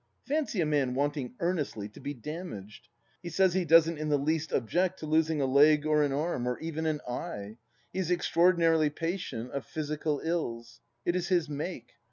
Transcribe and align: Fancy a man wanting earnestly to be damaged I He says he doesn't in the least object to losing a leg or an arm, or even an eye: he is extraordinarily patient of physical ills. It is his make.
Fancy 0.25 0.61
a 0.61 0.65
man 0.65 0.95
wanting 0.95 1.35
earnestly 1.39 1.87
to 1.89 1.99
be 1.99 2.11
damaged 2.15 2.87
I 2.87 2.97
He 3.21 3.29
says 3.29 3.53
he 3.53 3.65
doesn't 3.65 3.99
in 3.99 4.09
the 4.09 4.17
least 4.17 4.51
object 4.51 4.97
to 4.97 5.05
losing 5.05 5.41
a 5.41 5.45
leg 5.45 5.85
or 5.85 6.01
an 6.01 6.11
arm, 6.11 6.47
or 6.47 6.57
even 6.57 6.87
an 6.87 7.01
eye: 7.07 7.57
he 7.93 7.99
is 7.99 8.09
extraordinarily 8.09 8.89
patient 8.89 9.51
of 9.51 9.63
physical 9.63 10.19
ills. 10.25 10.81
It 11.05 11.15
is 11.15 11.27
his 11.27 11.47
make. 11.47 11.91